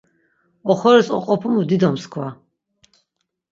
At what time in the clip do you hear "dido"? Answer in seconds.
1.69-1.89